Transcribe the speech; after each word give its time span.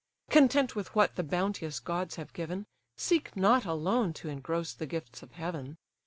Content 0.31 0.75
with 0.75 0.95
what 0.95 1.15
the 1.15 1.21
bounteous 1.21 1.79
gods 1.79 2.15
have 2.15 2.33
given, 2.33 2.65
Seek 2.97 3.35
not 3.37 3.65
alone 3.65 4.13
to 4.13 4.29
engross 4.29 4.73
the 4.73 4.87
gifts 4.87 5.21
of 5.21 5.33
Heaven. 5.33 5.77